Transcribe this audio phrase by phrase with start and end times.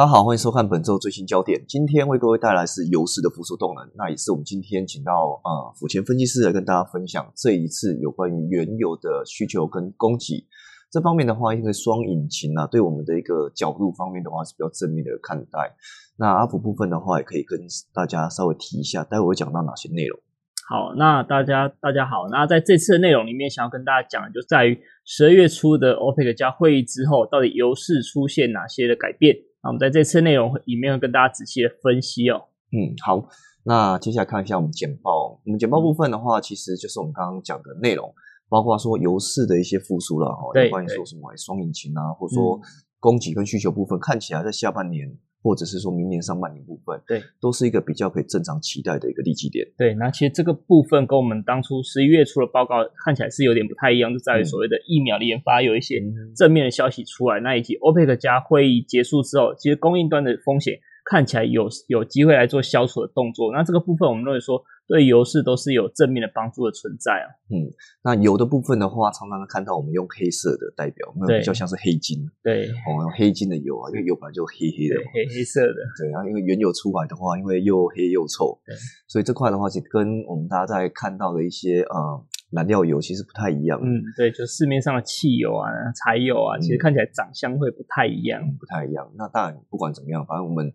[0.00, 1.62] 大家好，欢迎收看本周最新焦点。
[1.68, 10.46] 今天为各位带来是油市的复苏动能，那也是我们今天请到呃府前分析师来跟大家分享这一次有关于原油的需求跟供给
[10.90, 15.76] 这方面的话，因为双引擎啊，对我们的一个角度方面的话是比较正面的看待。
[16.16, 17.60] 那阿福部分的话，也可以跟
[17.92, 20.18] 大家稍微提一下，待会会讲到哪些内容。
[20.66, 29.36] 好，那大家大家好，那在这次的内容里面，想要跟大家讲的就在于十二月初的 OPEC 加会议之后，到底油市出现哪些的改变？
[29.62, 32.48] 那我们在这次内容里面会跟大家仔细的分析哦。
[32.72, 33.28] 嗯，好，
[33.64, 35.40] 那接下来看一下我们简报。
[35.44, 38.12] 我们简报部分的话，其实就是我们刚刚讲的内容，
[38.48, 42.60] 包括说油市的一些复苏了哦，对关于说什么双引擎啊，或者说
[42.98, 45.08] 供给跟需求部分，看起来在下半年
[45.42, 49.66] 或者是说明年上半年部分，对，都是一个比较可以正常期待的一个利基点。
[49.78, 56.02] 对，那其实这个部分跟我们当初十一月初的报告看起来是有点不太一样，就在于所谓的疫苗的研发有一些
[56.36, 63.52] 正面的消息出来，那以及 OPEC 加会议结束之后，其实供应端的风险看起来有有机会来做消除的动作。
[63.52, 67.26] 那这个部分我们认为说对油市都是有正面的帮助的存在啊。
[67.48, 67.70] 嗯，
[68.02, 74.96] 那油的部分的话，常常看到我们用黑色的代表，那对比较像是黑金对，哦，用黑金的油啊，因为油本来就黑黑的。
[75.14, 78.74] 黑黑色的，对，然后因为原油出来的话，因为又黑又臭，对，
[79.06, 88.42] 所以这块的话，其实跟我们大家在看到的一些呃燃料油其实不太一样，嗯，对，就市面上的汽油啊、柴油啊，其实嗯看起来长相会不太一样。
[88.58, 89.08] 不太一样。
[89.16, 90.66] 那当然不管怎么样，反正我们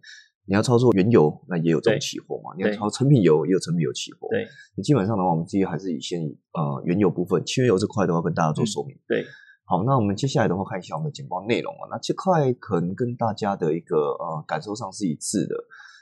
[0.45, 4.27] 你要操作原油，那也有这种对期货嘛；你要操作成品油，也有成品油期货。
[4.31, 8.95] 对，你基本上的话，我们自己还是以先以呃原油部分，汽油这块的话跟大家做嗯说明。
[9.07, 9.25] 对，
[9.65, 11.89] 好，那我们接下来的话看一下我们的简报内容啊。
[11.91, 15.55] 那这块可能跟大家的一个呃感受上是一致的。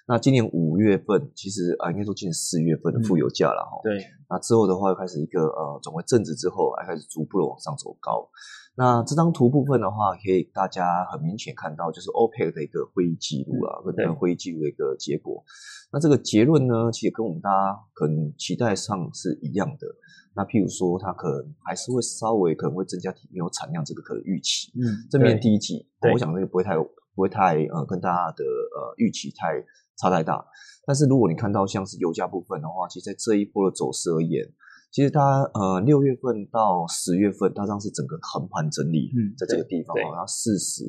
[0.06, 3.80] 那今年五月份，其实啊、应该说今年四月份的负油价了哈。
[3.84, 8.30] 嗯对，那之后的话，又开始一个呃转为正值之后，还开始逐步的往上走高。
[8.76, 15.44] 那这张图部分的话，可以大家很明显看到，就是 OPEC 的一个会议记录啊，对跟会议记录的一个结果。
[15.92, 19.88] 那这个结论呢，其实跟我们大家可能期待上是一样的。
[20.36, 24.74] 那譬如说，它可能还是会稍微可能会增加体油产量这个可能预期。
[24.74, 29.64] 嗯，正面第一季，我想这个不会太不会太呃跟大家的呃预期太
[29.98, 30.46] 差太大。
[30.86, 34.46] 但是如果你看到像是油价部分的话，其实在这一波的走势而言，
[34.92, 40.84] 其实它呃六月份到十月份，它这样是整个横盘整理，嗯在这个地方对哦，然后四十，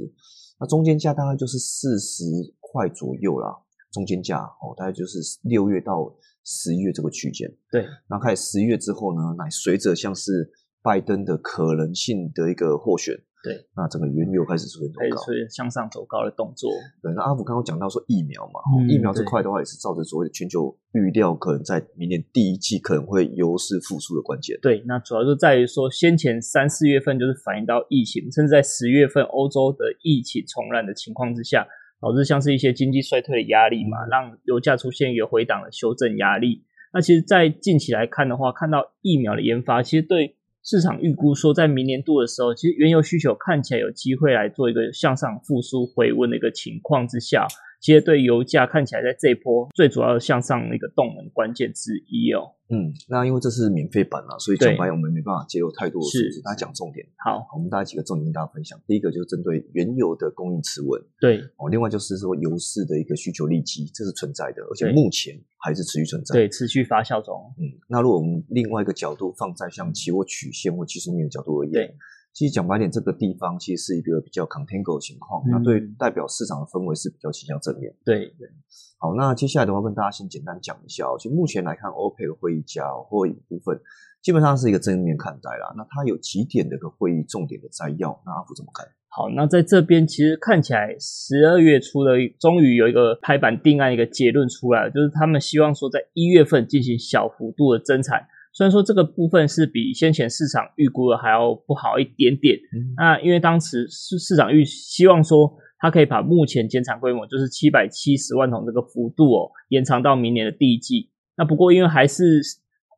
[0.59, 2.25] 那中间价大概就是四十
[2.61, 3.57] 块左右啦，
[3.93, 6.13] 中间价哦，大概就是六月到
[6.45, 7.49] 十一月这个区间。
[7.71, 10.51] 对，那开始十一月之后呢，乃随着像是
[10.83, 13.15] 拜登的可能性的一个获选，
[13.45, 15.23] 对，那整个原油开始出现走高。
[15.23, 16.71] 出现向上走高的动作。
[17.03, 24.59] 对，那阿福刚刚讲到说疫苗嘛，嗯疫苗这对块的话也是照着所谓的全球预料，可能在明年第一季可能会优势复苏的关键。
[24.63, 31.69] 对，那主要就在于说，先前三四月份就是反映到疫情，甚至在十月份欧洲的疫情重燃的情况之下，
[32.01, 36.65] 导致像是一些经济衰退的压力嘛，让油价出现一个回档的修正压力。
[36.95, 47.47] 那其实，在近期来看的话，看到疫苗的研发，其实对市场预估说，在明年度的时候，其实原油需求看起来有机会来做一个向上复苏回温的一个情况之下，
[47.85, 52.57] 其实对油价看起来在这一波最主要的向上的一个动能关键之一哦。
[52.71, 57.07] 嗯，那因为这是免费版啊，所以对讲白我们没办法揭露太多的数是字，大家讲重点。
[57.23, 58.81] 好，我们大家几个重点跟大家分享。
[58.87, 66.33] 第一个就是针对原油的供应持稳对哦，另外就是说油市的一个需求利基，这是存在的，而且目前还是持续存在。
[66.33, 67.53] 对，持续发酵中。
[67.59, 71.95] 嗯，那如果我们另外一个角度放在像期货曲线或技术面的角度而言对，
[72.35, 77.95] 其实讲白点，这个地方其实是一个比较 contango 的情况，嗯那对代表市场的氛围是比较倾向正面。
[78.05, 78.51] 对对，
[78.99, 83.81] 好，那接下来的话跟大家先简单讲一下哦，就目前来看，OPEC 会议加会议部分
[84.21, 85.73] 基本上是一个正面看待啦。
[85.77, 88.85] 那它有几点的一个会议重点的摘要，那阿福怎么看？
[89.07, 98.27] 好，那在这边其实看起来十二月初的终于有一个拍板定案一个结论出来了，就是他们希望说在一月份进行小幅度的增产。
[98.55, 111.11] 虽然说这个部分是比先前市场预估的还要不好一点点，嗯那因为当时市市场预希望说，它可以把目前减产规模就是七百七十万桶这个幅度哦，延长到明年的第一季。
[111.37, 112.41] 那不过因为还是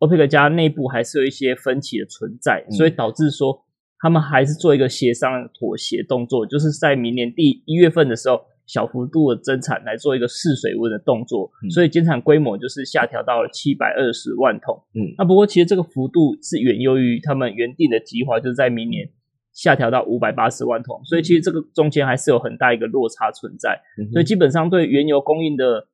[0.01, 3.65] OPEC 加内部还是有一些分歧的存在，嗯所以导致说
[3.99, 11.71] 他们还是做一个协商妥协动作，就是在明年第一月份的时候，小幅度的增产来做一个试水温的动作，嗯。
[11.71, 14.83] 所以减产规模就是下调到了七百二十万桶。
[14.95, 15.15] 嗯。
[15.17, 19.09] 那不过其实这个幅度是远优于他们原定的计划，就是在明年
[19.53, 23.81] 下调到五百八十万桶，所以其实这个中间还是有很大一个落差存在。
[23.99, 25.87] 嗯所以基本上对原油供应的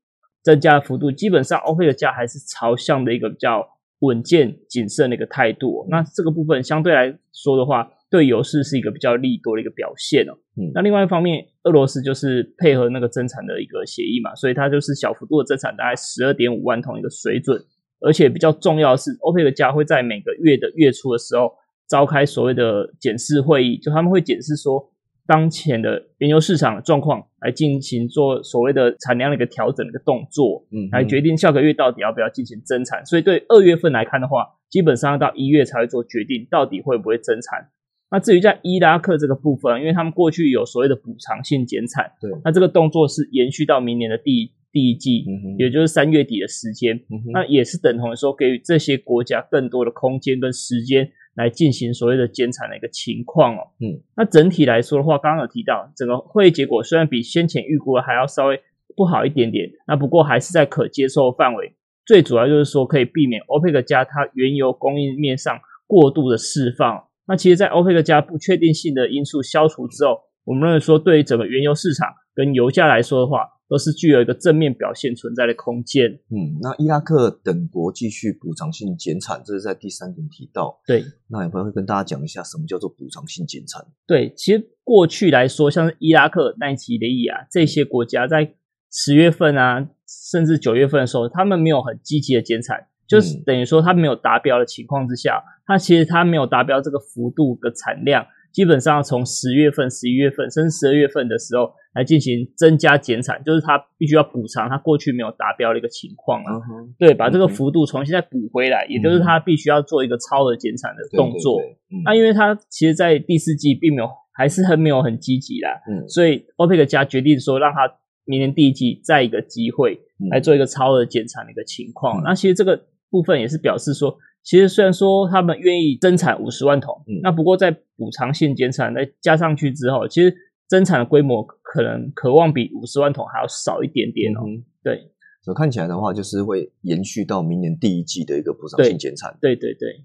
[0.43, 3.69] 增加幅度，基本上欧佩的价还是朝向的一个比较
[4.01, 5.83] 稳健谨慎的一个态度。
[5.83, 10.35] 哦、那这个部分相对来说的话，对油市是一个比较利多的一个表现哦。
[10.61, 17.59] 嗯那另外一方面，俄罗斯就是配合那个增产的一个协议嘛，所以它就是小幅度的增产，大概十二点五万桶一个水准。
[18.03, 21.51] 而且比较重要的是，欧佩克家会在每个月的月初的时候
[21.89, 24.93] 召开所谓的检视会议，就他们会检视说
[25.27, 30.67] 当前的原油市场的状况，来进行做所谓的产量的一个调整的一个动作。
[30.71, 33.07] 嗯来决定下个月到底要不要进行增产。
[33.07, 37.71] 所以对二月份来看的话，基本上要到一月才会做决定，到底会不会增产。
[38.13, 46.95] 那至于在伊拉克这个部分，因为他们过去有所谓的补偿性减产，对那这个动作是延续到明年的第一第一季，嗯也就是三月底的时间。
[47.09, 53.61] 嗯那也是等同于说给予这些国家更多的空间跟时间来进行所谓的减产的一个情况哦。
[53.81, 58.61] 嗯，那整体来说的话，刚刚有提到，整个会议结果虽然比先前预估的还要稍微
[58.95, 61.73] 不好一点点，那不过还是在可接受的范围。
[62.05, 67.05] 最主要就是说可以避免欧佩克加它原油供应面上过度的释放。
[67.27, 76.11] 那其实，在欧佩克加不确定性的因素消除之后，我们认为说对于整个原油市场跟油价来说的话，都是具有一个正面表现存在的空间。
[76.29, 80.79] 嗯，那伊拉克等国继续补偿性减产，这是在第三点提到。
[80.87, 83.87] 对，那有朋友会跟大家讲一下什么叫做补偿性减产？
[84.07, 88.55] 对，其实过去来说，像是伊拉克、奈及利亚这些国家，在
[88.91, 89.89] 十月份啊，
[90.29, 106.61] 甚至九月份的时候，他们没有很积极的减产，就是嗯等于说它没有达标的情况之下，它其实它没有达标这个幅度的产量，基本上从十月份、十一月份甚至十二月份的时候来进行增加减产，就是它必须要补偿它过去没有达标的一个情况啊。
[106.61, 111.59] 哼，对，把这个幅度重新再补回来，也就是它必须要做一个超额减产的动作。
[111.61, 117.81] 对对嗯那因为它其实，在第四季并没有，还是很没有很积极啦，嗯所以欧佩克加决定说，让它
[118.25, 122.21] 明年第一季再一个机会嗯来做一个超额减产的一个情况。
[122.21, 127.21] 嗯那其实这个部分也是表示说，其实虽然说他们愿意增产五十万桶，嗯。
[127.23, 130.35] 那不过在补偿性减产再加上去之后，其实
[130.67, 134.41] 增产的规模可能渴望比五十万桶还要少一点点哦。
[134.47, 135.13] 嗯对。
[135.45, 139.37] 所以看起来的话，就是会延续到明年第一季的一个补偿性减产。
[139.41, 140.05] 对对对，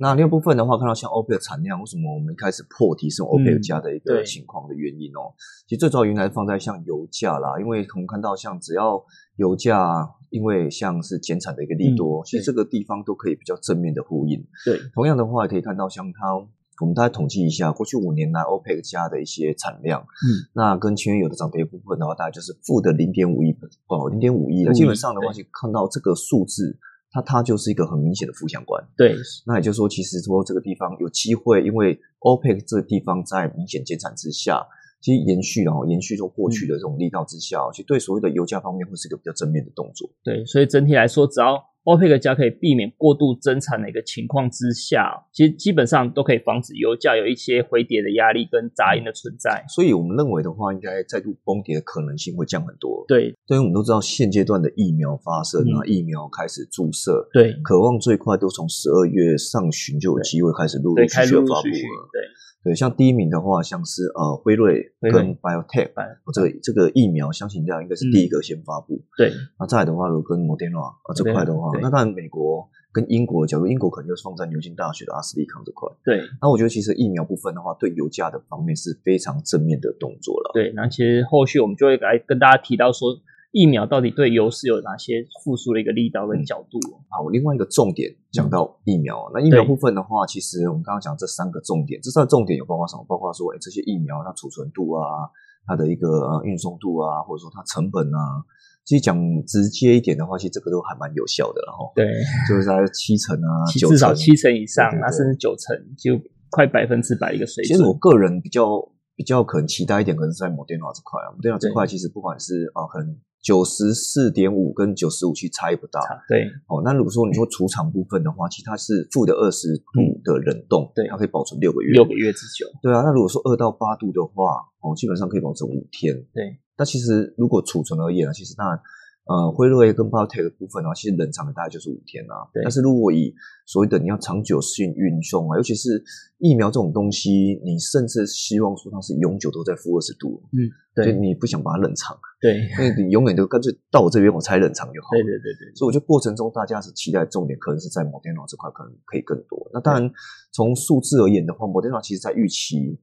[0.00, 5.34] 那另外部分的话，看到像欧佩克产量，为什么我们一开始破题是欧佩克加的一个情况的原因哦？
[5.66, 9.04] 其实最主要原因还是放在像油价啦，因为我们看到像只要
[9.36, 14.38] 油价因为像是减产的一个利多，嗯其实这个地方都可以比较正面的呼应。
[14.64, 16.32] 对同样的话，也可以看到像它，
[16.80, 23.50] 我们大概统计一下过去五年来欧佩克加的一些产量，嗯，那跟前原油的涨跌部分的话，大概就是负的零点五亿
[23.88, 24.72] 哦，零点五亿了。
[24.72, 26.78] 基本上的话，就看到这个数字，
[27.10, 28.82] 它它就是一个很明显的负相关。
[28.96, 29.16] 对
[29.46, 34.66] 那也就是说，其实说这个地方有机会，因为 OPEC 这个地方在明显减产之下，
[35.00, 40.10] 其实延续哦，延续说过去的这种力道之下，其实对所谓的油价方面会是一个比较正面的动作。
[40.22, 49.64] 对，所以整体来说，只要欧佩克加可以避免过度增产的一个情况之下，其实基本上都可以防止油价有一些回跌的压力跟杂音的存在。
[49.68, 62.08] 所以我们认为的话，应该再度崩跌的可能性会降很多。，对因为我们都知道现阶段的疫苗发生啊，嗯疫苗开始注射，对渴望最快都从十二月上旬就有机会开始陆续开续地发布了。
[62.12, 62.20] 对
[62.64, 69.00] 对，像第一名的话，像是呃辉瑞跟 BioTech，我哦这个这个疫苗，相信这样应该是第一个先发布。
[69.16, 75.88] 对那再来的话，如果跟 Moderna 啊这块的话，对那当然美国跟英国的角度，英国可能就是放在牛津大学的阿斯利康这块。
[76.04, 80.50] 对那我觉得其实疫苗部分的话，对油价的方面是非常正面的动作了。
[80.54, 83.08] 对，那其实后续我们就会来跟大家提到说，
[83.52, 86.80] 疫苗到底对油是有哪些复苏的一个力道跟角度。
[87.08, 93.04] 好，另外一个重点讲到疫苗，啊那疫苗部分的话，其实我们刚刚讲这三个重点，这三个重点有包括什么？
[93.06, 95.28] 包括说，哎，这些疫苗它储存度啊，
[95.66, 98.44] 它的一个呃运送度啊，或者说它成本啊。
[98.88, 102.08] 其实讲直接一点的话，其实这个都还蛮有效的，然后对，
[102.48, 106.18] 就是在七成啊，至少七成以上，那甚至九成，就
[106.48, 107.76] 快百分之百一个水准。
[107.76, 108.80] 其实我个人比较
[109.14, 116.00] 比较可能期待一点，可能是在 Moderna 这块啊，Moderna 这块其实不管是啊，可能九十四点五跟九十五其实差异不大。
[116.26, 121.92] 对哦，那如果说你说储藏部分的话，其实它是负的二十度的冷冻，对它可以保存六个月。
[121.92, 122.64] 六个月之久。
[122.80, 126.14] 对啊，那如果说二到八度的话，哦，基本上可以保存五天。
[126.32, 128.80] 对，那其实如果储存而言啊，其实当然，
[129.26, 132.48] 呃，辉瑞跟 BioNTech 的部分的话，其实冷藏的大概就是五天啊。
[132.54, 133.34] 对但是如果以
[133.66, 136.02] 所谓的你要长久性运送啊，尤其是
[136.38, 145.08] 疫苗这种东西，你甚至希望说它是永久都在负二十度，嗯对你不想把它冷藏，对因为你永远都干脆到我这边我才冷藏就好。
[145.12, 149.70] 对对对对，所以我觉得过程中大家是期待重点可能是在 Moderna 这块可能可以更多。
[149.74, 150.10] 那当然
[150.52, 152.98] 从数字而言的话，Moderna 其实在预期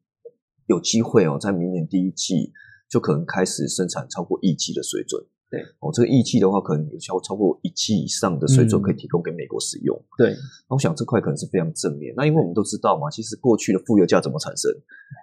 [0.65, 2.51] 有机会哦，在明年第一季
[2.89, 5.23] 就可能开始生产超过一季的水准。
[5.47, 9.95] 对，哦，这个亿剂的话，可能有效超过一剂以上的水准可以提供给美国使用。
[10.17, 10.31] 对，
[10.67, 12.11] 那我想这块可能是非常正面。
[12.17, 14.71] 那因为我们都知道嘛，其实过去的负油价怎么产生，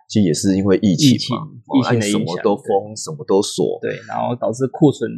[0.09, 5.11] 其实也是因为疫情嘛，疫情的什么都封，什么都锁，对，然后导致库存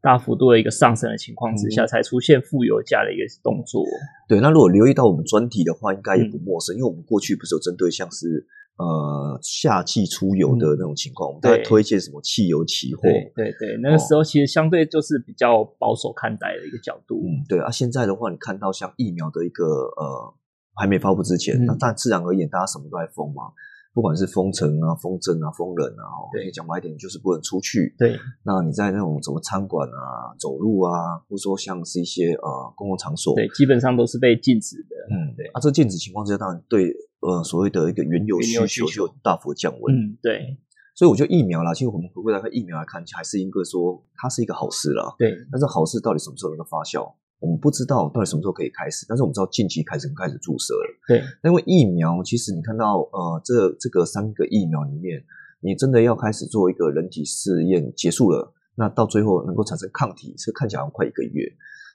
[0.00, 3.84] 大幅度的一个上升的情况之下，才出现负油价的一个动作。
[4.26, 8.46] 对，那如果留意到我们专题的话，应该也不陌生，因为我们过去不是有针对像是。
[8.78, 13.02] 呃，夏季出游的那种情况，我们在推荐什么汽油期货？
[13.02, 17.20] 对对，那个时候其实相对就是比较保守看待的一个角度。
[17.26, 17.68] 嗯，对啊。
[17.70, 20.34] 现在的话，你看到像疫苗的一个呃
[20.74, 23.50] 还没发布之前，那但自然而言，大家什么都在疯嘛，
[23.98, 27.92] 不管是封城啊、封镇啊、封人啊，对，讲白一点就是不能出去。
[27.98, 34.94] 对，那你在那种什么餐馆啊、走路啊，或者说像是一些呃公共场所，对，基本上都是被禁止的。
[35.10, 35.46] 嗯，对。
[35.46, 36.94] 啊，这禁止情况之下，当然对。
[37.18, 39.92] 呃，所谓的一个原油需求就大幅降温。
[39.92, 40.56] 嗯，对。
[40.94, 45.12] 所以我觉得疫苗啦，其实我们回归来看疫苗来看，还是应该说它是一个好事啦。
[45.18, 45.34] 对。
[45.50, 49.06] 但是好事到底什么时候能够发酵，我们不知道到底什么时候可以开始。
[49.08, 50.98] 但是我们知道近期开始开始注射了。
[51.06, 51.22] 对。
[51.44, 55.22] 因为疫苗，其实你看到呃，这这个三个疫苗里面，
[55.60, 61.44] 你真的要开始做一个人体试验结束了，那到最后能够产生抗体，是看起来快一个月。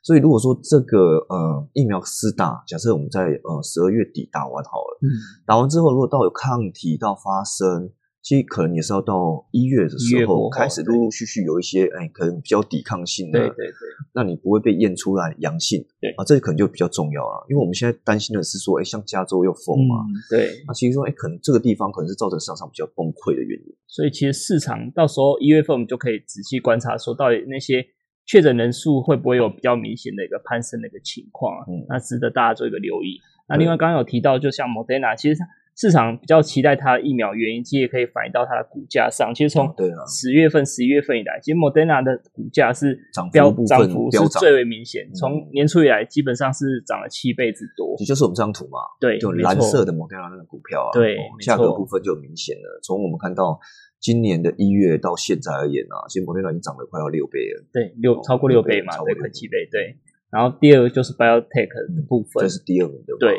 [0.04, 5.08] 所以如果说这个呃疫苗施打，假设我们在呃十二月底打完好了，嗯，
[5.46, 7.90] 打完之后如果到有抗体到发生，
[8.24, 13.74] 其实可能也是要到一月的时候开始陆陆续续有一些哎可能比较抵抗性的，对对对，
[14.13, 27.86] 那你不会被验出来阳性，对啊，这可能就比较重要了，因为我们现在担心的是说，哎，像加州又封嘛，对，那其实说哎可能这个地方可能是造成市场上比较崩溃的原因，所以其实市场到时候一月份我们就可以仔细观察说到底那些。
[28.25, 31.65] 确诊人数会不会有比较明显的一个攀升的一个情况啊？
[31.68, 33.20] 嗯，那值得大家做一个留意。
[33.50, 35.38] 那另外刚刚有提到，就像 Moderna，其实
[35.75, 39.34] 市场比较期待它的疫苗原因，其实也可以反映到它的股价上。
[39.34, 39.74] 其实从
[40.08, 45.10] 十月份、十一月份以来，其实 Moderna 的股价是涨幅涨幅是最为明显。
[45.13, 47.96] 从年初以来，基本上是涨了七倍之多。
[48.00, 52.80] 也就是我们这张图嘛，对，就蓝色的 Moderna 那个股票啊，对，价格部分就明显了。
[52.84, 53.60] 从我们看到。
[54.03, 57.63] 今年的一月到现在而言啊，其实摩天轮已经涨了快要六倍了。
[57.72, 59.65] 对，六超过六倍嘛，对，快七倍。
[59.72, 59.96] 对，
[60.30, 63.15] 然后第二个就是 biotech 的部分，这是第二名的。
[63.18, 63.38] 对。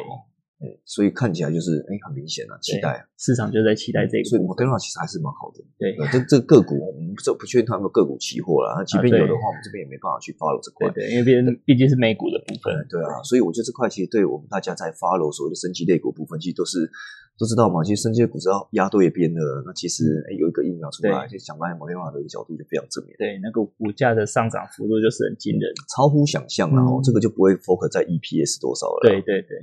[0.85, 5.61] 所以看起来就是哎，很明显啊，期待市场就在期待这个，所以摩登纳其实还是蛮好的。
[5.77, 10.89] 对，这这个股我们不不确定他们个股期货了，那即便有的话，我们这边也没办法去 follow 这块。
[10.95, 12.73] 对，因为毕竟毕竟是美股的部分。
[12.89, 16.89] 对啊，所以我觉得这块其实对我们大家在 follow 所谓的升级类股部分，其实都是
[17.37, 17.85] 都知道嘛。
[17.85, 23.13] 其实升级股只要压对边了，那其实哎有一个疫苗出来，就想发现摩登纳的一个角度就非常正面。
[23.19, 29.01] 对，那个股价的上涨幅度就是很惊人，超乎想象然后这个就不会 focus 在 EPS 多少了。
[29.03, 29.61] 对对对。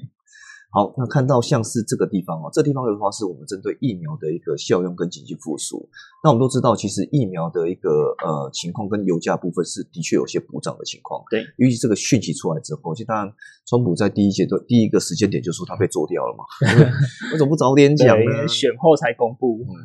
[0.73, 5.89] 好，那看到像是这个地方哦，这地方的话是我们针对疫苗的一个效用跟经济复苏。
[6.23, 11.21] 那我们都知道，其实疫苗的一个呃情况跟油价部分是的确有些补涨的情况。
[11.29, 13.33] 对，尤其这个讯息出来之后，其实当然，
[13.65, 16.45] 川普在第一阶段第一个时间点就说他被做掉了嘛，
[17.33, 18.47] 为什么不早点讲呢？
[18.47, 19.65] 选后才公布。
[19.67, 19.75] 嗯，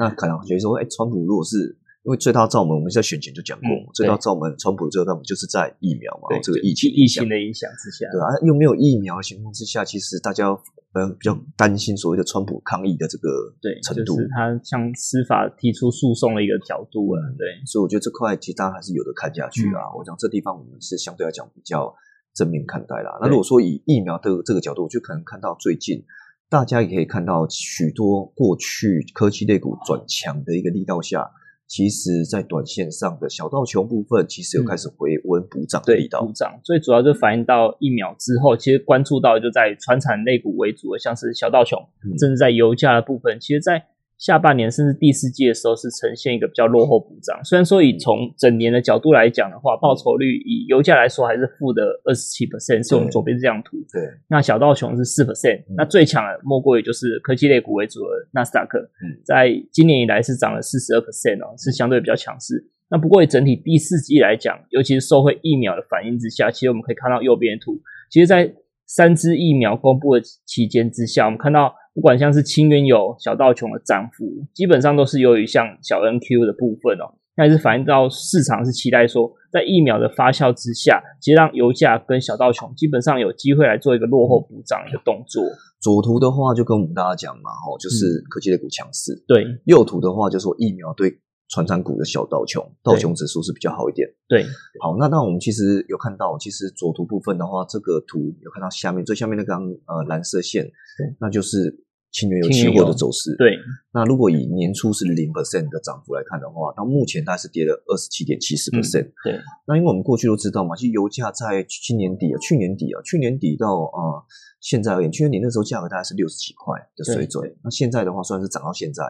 [0.00, 1.78] 那可能觉得说，哎，川普如果是。
[2.06, 10.46] 因为最大罩门，我们在选前就讲过，最大罩门，川普最大罩门就是在疫苗嘛，这个疫情疫情的影响之下，对啊，又没有疫苗的情况之下，其实大家
[10.94, 19.90] 呃比较担心所谓的川普抗议的这个对程度，他向司法提出诉讼的一个角度啊，对，所以我觉得这块其实大家还是有的看下去啊。
[19.98, 21.92] 我讲这地方我们是相对来讲比较
[22.36, 23.18] 正面看待啦。
[23.20, 26.04] 那如果说以疫苗的这个角度，我就可能看到最近
[26.48, 31.28] 大家也可以看到许多过去科技类股转强的一个力道下。
[31.68, 36.24] 其实，在短线上的小道琼部分，其实有开始回温补涨的力道。
[36.24, 41.78] 补涨最主要就反映到疫苗之后，其实关注到就在传产类股为主的，像是小道琼，
[42.18, 43.86] 甚至在油价的部分，其实，在。
[44.18, 53.76] 下半年甚至第四季的时候是呈现一个比较落后补涨，虽然说以从整年的角度来讲的话，报酬率以油价来说还是负的二十七 percent，是我们左边这张图。
[53.92, 58.78] 对，那小道琼是四 percent，那最强的莫过于就是科技类股为主的纳斯达克，
[59.22, 62.70] 在今年以来是涨了四十二 percent 哦，是相对比较强势。
[62.88, 67.78] 那不过以整体第四季来讲，尤其是受惠疫苗的反应之下，其实我们可以看到右边的图，
[68.10, 68.50] 其实在
[68.86, 71.74] 三支疫苗公布的期间之下，我们看到。
[71.96, 85.42] 不管像是清原油、小道琼的涨幅，基本上都是由于像小 NQ 的部分哦，那也是反映到市场是期待说，在疫苗的发酵之下，其实让油价跟小道琼基本上有机会来做一个落后补涨的动作。
[85.80, 89.24] 左图的话就跟我们大家讲嘛，吼，就是科技类股强势。
[89.26, 91.18] 对，右图的话就说疫苗对。
[91.48, 94.08] 传产股的小道琼，道琼指数是比较好一点。
[94.26, 94.42] 对，
[94.82, 101.85] 好，那那我们其实有看到，其实左图部分的话，这个图有看到下面最下面那根呃蓝色线，对，那就是。
[102.16, 103.36] 轻原油期货的走势。
[103.36, 103.60] 对，
[103.92, 109.12] 那如果以年初是零 percent 的涨幅来看的话，到目前大概是跌了二十七点七四 percent。
[109.22, 109.36] 对，
[109.68, 114.24] 那因为我们过去都知道嘛，其实油价在今年底啊，去年底啊，去年底到啊
[114.62, 117.44] 现在而言，去年底那时候价格大概是六十几块的水准。
[117.62, 119.04] 那现在的话，算是涨到现在，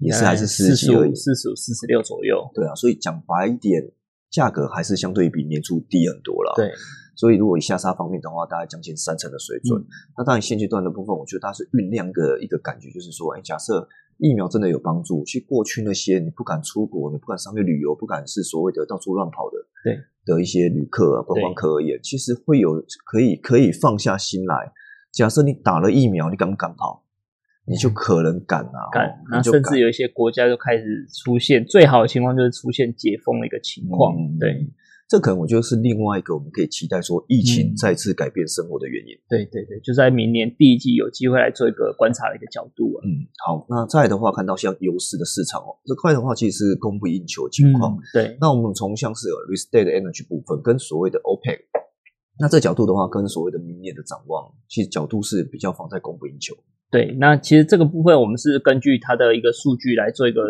[0.00, 2.42] 也是还是四十几而已，四十五、四十六左右。
[2.52, 3.92] 对啊，所以讲白一点，
[4.30, 6.54] 价格还是相对比年初低很多了。
[6.56, 6.72] 对。
[7.18, 9.84] 所以，如果以下杀方面的话，大概将近三成的水准。
[10.16, 24.72] 那当然，现阶段的部分，我觉得它是酝酿的一个感觉，就是说，哎，假设疫苗真的有帮助，其实过去那些你不敢出国、你不敢上去旅游、不敢是所谓的到处乱跑的，对的一些旅客啊、观光客而言，其实会有可以可以放下心来。
[25.12, 27.02] 假设你打了疫苗，你敢不敢跑？
[27.66, 29.10] 你就可能敢啊，敢。
[29.30, 34.70] 那甚至有一些国家就开始出现最好的情况，就是出现解封的一个情况，对。
[35.08, 39.16] 这可能我觉得是另外一个我们可以期待说疫情再次改变生活的原因。
[39.26, 43.00] 对对对，就在明年第一季有机会来做一个观察的一个角度啊。
[43.08, 47.96] 嗯，好，那再的话看到像优势的市场哦，这块的话其实是供不应求情况。
[48.12, 51.58] 对，那我们从像是 r e s t a t e energy 部分跟所谓的 OPEC，
[52.38, 56.54] 那这角度的话跟所谓的明年的展望，其实角度是比较放在供不应求。
[56.90, 60.42] 对，那其实这个部分我们是根据它的一个数据来做一个。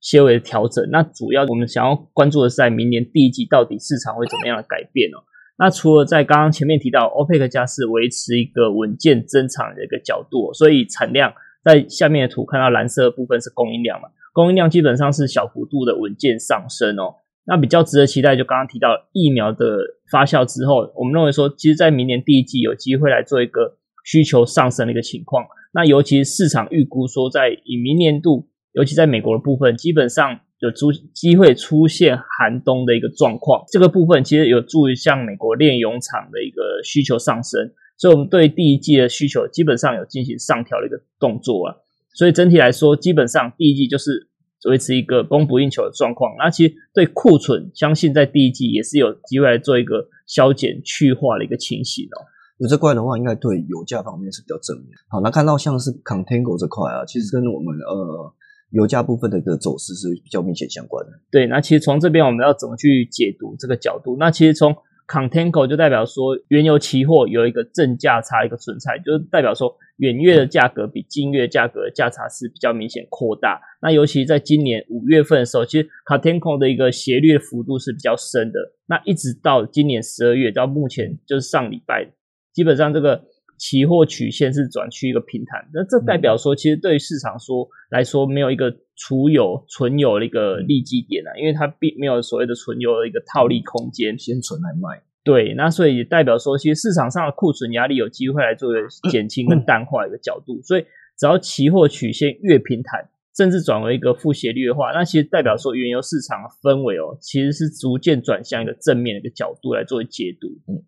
[0.00, 5.18] 些微的调整，那主要我们想要关注的是在明年第一季到底市场会怎么样的改变哦。
[5.58, 11.32] 那除了在刚刚前面提到，OPEC 加是维持一个稳健增长的一个角度，所以产量
[11.64, 17.16] 在下面的图看到蓝色的部分是供应量嘛，供应量基本上是小幅度的稳健上升哦。
[17.44, 19.80] 那比较值得期待，就刚刚提到疫苗的
[20.12, 25.44] 发酵之后，我们认为说，其实在明年第一季有机会来做一个需求上升的一个情况。
[25.72, 28.48] 那尤其是市场预估说，在以明年度。
[28.78, 33.64] 尤其在美国的部分，基本上有出机会出现寒冬的一个状况。
[33.72, 41.74] 这个部分其实有助于像美国炼油厂的一个需求上升，所以我们对第一季的需求基本上有进行上调的一个动作啊。
[42.14, 44.28] 所以整体来说，基本上第一季就是
[44.68, 46.36] 维持一个供不应求的状况。
[46.38, 52.22] 那其实对库存，相信在第一季也是有机会来做一个消减去化的一个情形哦。
[52.58, 54.90] 有这块的话，应该对油价方面是比较正面。
[55.08, 58.32] 好，那看到像是 Contango 这块啊，其实跟我们呃。
[58.70, 61.12] 油价部分的一个走势是比较密切相关的。
[61.30, 64.16] 对，那其实从这边我们要怎么去解读这个角度？
[64.18, 64.76] 那其实从
[65.06, 73.58] Contango 就代表说，原油期货有一个正价差一个存在，就是代表说远月的价格比近月价格价差是比较明显扩大。
[73.80, 78.58] 那尤其在今年五月份的时候，其实 Contango 的一个斜率的幅度是比较深的。
[78.86, 82.12] 那一直到今年十二月到目前就是上礼拜，
[82.52, 83.22] 基本上这个。
[83.58, 95.02] 期货曲线是转趋一个平坦，那这代表说，其实对于市场说来说，没有一个储有存有的一个利基点啊，因为它并没有所谓的存有的一个套利空间，先存来卖。
[95.24, 100.84] 对，那所以代表说，其实市场上的库存压力有机会来做一个 减轻跟淡化一个角度，所以
[101.18, 110.46] 只要期货曲线越平坦，甚至转为一个负斜率的话，那其实代表说，原油市场的氛围哦，其实是逐渐转向一个正面的一个角度来作为解读。
[110.72, 110.80] 嗯。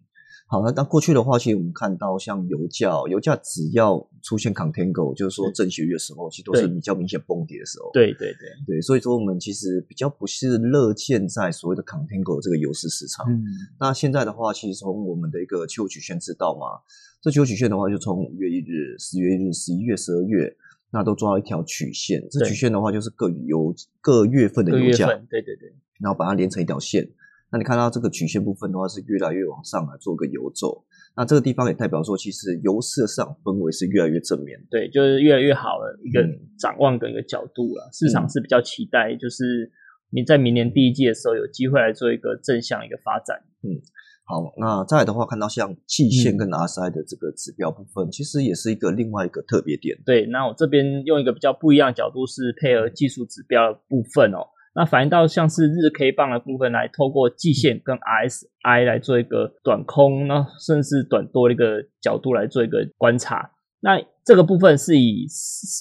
[0.51, 7.89] 好，那那过去的话，其实我们看到像油价，油价只要出现 contango，就是说正斜月的时候，其实都是比较明显崩跌的时候。
[7.93, 13.25] 对对对对，所以说我们其实比较不是乐见在所谓的 contango 这个油市市场。
[13.31, 13.45] 嗯，
[13.79, 16.83] 那现在的话，其实从我们的一个秋曲线知道嘛，
[17.23, 20.53] 这秋曲线的话，就从五月一日、十月一日、十一月、十二月，
[20.91, 22.27] 那都抓到一条曲线。
[22.29, 25.07] 这曲线的话，就是各油各月份的油价。
[25.07, 25.73] 对对对。
[26.01, 27.09] 然后把它连成一条线。
[27.53, 30.85] 那你看到这个曲线部分的话，是越来越往上来做个游走。
[31.17, 34.57] 那这个地方也代表说，其实油市的市场氛围是越来越正面。
[34.71, 36.23] 对，就是越来越好了一个
[36.57, 37.91] 展望跟一个角度了。
[37.93, 39.71] 市场是比较期待，就是
[40.11, 43.43] 你在明年第一季的时候有机会来做一个正向一个发展。
[43.63, 43.83] 嗯，
[44.25, 44.55] 好。
[44.57, 49.99] 那再来的话，看到像季线跟 RSI 的这个指标部分，其实也是一个另外一个特别点。
[50.07, 54.47] 对，那我这边用一个比较不一样的角度，是配合技术指标部分哦。
[54.81, 63.51] 那反映到像是日 K 棒的部分来，透过季线跟 RSI 来做一个短空，那甚至短多的一个角度来做一个观察。
[63.81, 65.27] 那这个部分是以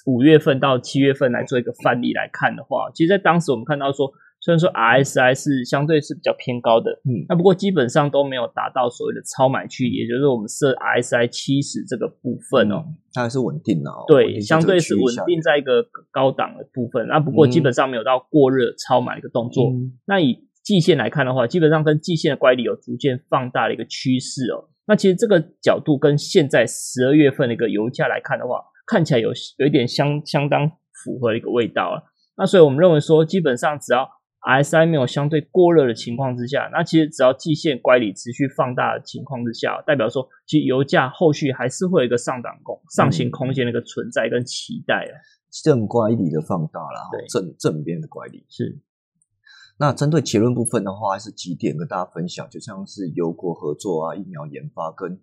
[0.06, 4.12] 五月份到七月份来做一个范例来看的话，其实，在当时我们看到说。
[4.42, 17.06] 虽然说 RSI 是相对是比较偏高的，嗯，那不过基本上都没有达到所谓的超买区，也就是我们设 RSI 七十这个部分哦，它还是稳定的哦，对，相对是稳定在一个高档的部分。
[17.08, 19.72] 那不过基本上没有到过热超买一个动作。
[20.06, 24.70] 那以季线来看的话，基本上跟季线的乖离有逐渐放大的一个趋势哦。
[24.88, 30.70] 那其实这个角度跟现在十二月份的一个油价来看的话，看起来有有一点相相当
[31.04, 32.02] 符合的一个味道啊。
[32.38, 34.10] 那所以我们认为说，基本上只要
[34.42, 45.14] RSI 没有相对过热的情况之下，那其实只要季线乖离持续放大的情况之下，代表说其实油价后续还是会有一个上档空上行空间的一个存在跟期待啊。
[45.64, 48.46] 正乖离的放大了，对正正边的乖离。
[48.50, 48.80] 是
[49.78, 55.20] 那针对结论部分的话，还是几点跟大家分享，就像是油国合作啊、疫苗研发跟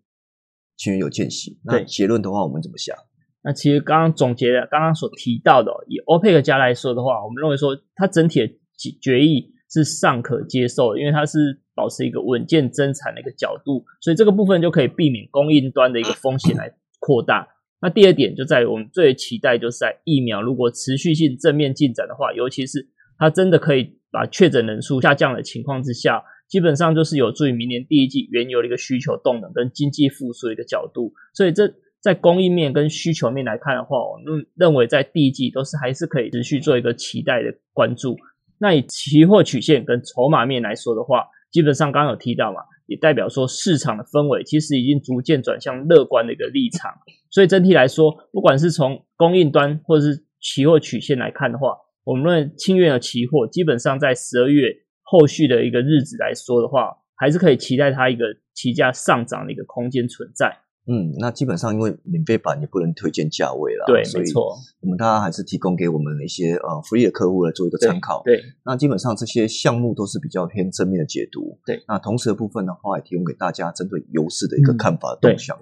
[0.77, 1.59] 氢原油见习。
[1.65, 2.97] 那对结论的话，我们怎么想？
[3.43, 17.49] 那其实刚刚总结的，刚刚所提到的哦，以 OPEC 家来说的话，我们认为说它整体的决决议是尚可接受，因为它是保持一个稳健增产的一个角度，所以这个部分就可以避免供应端的一个风险来扩大。
[17.81, 31.13] 那第二点就在于我们最期待就是在疫苗如果持续性正面进展的话，尤其是它真的可以把确诊人数下降的情况之下，基本上就是有助于明年第一季原油的一个需求动能跟经济复苏的一个角度。
[31.35, 38.17] 所以这在供应面跟需求面来看的话，我认认为在第一季都是还是可以持续做一个期待的关注。
[38.59, 46.93] 那以期货曲线跟筹码面来说的话，基本上刚刚有提到嘛，也代表说市场的氛围其实已经逐渐转向乐观的一个立场。
[47.31, 60.57] 所以整体来说，不管是从供应端或者是期货曲线来看的话，我们认为清源的期货基本上在十二月后续的一个日子来说的话，还是可以期待它一个期价上涨的一个空间存在。
[60.89, 68.23] 嗯，那基本上因为免费版也不能推荐价位啦，对，没错，我们大家还是提供给我们一些呃 free 的客户来做一个参考。
[68.25, 71.59] 对，那基本上这些项目都是比较偏正面的解读。
[71.67, 75.59] 对，那同时的部分的话，也提供给大家针对优势的一个嗯看法的动向。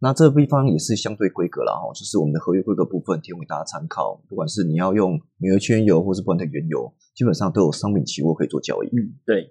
[0.00, 4.22] 那这个地方也是相对规格啦，哈，就是我们的合约规格部分提供给大家参考。
[4.28, 8.86] 不管是你要用纽约原油，或是不管的原油，基本上都有商品期货可以做交易。
[8.88, 9.50] 嗯，对，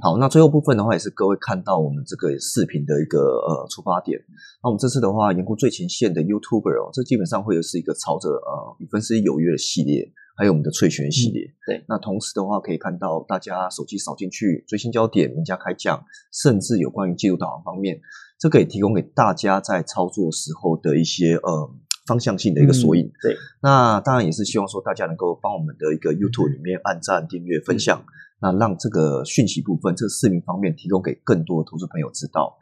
[0.00, 4.20] 好，那最后部分的话，也是各位看到我们这个视频的一个呃出发点。
[4.62, 11.42] 那我们这次的话，盐湖最前线的 YouTuber 哦，这基本上会是一个朝着呃与分析有约的系列，还有我们的萃选系列。
[11.66, 18.00] 对那同时的话，可以看到大家手机扫进去最新焦点、名家开讲，甚至有关于季度导航方面，
[18.38, 21.70] 这可以提供给大家在操作时候的一些呃
[22.06, 23.06] 方向性的一个索引。
[23.06, 28.04] 嗯对，那当然也是希望说大家能够帮我们的一个 YouTube 里面按赞、订阅、分享，
[28.40, 32.56] 那让这个讯息部分、这个视频方面提供给更多的投资朋友知道。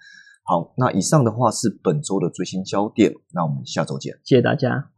[0.44, 4.18] 好，那以上的话是本周的最新焦点，那我们下周见。
[4.24, 4.97] 谢谢大家。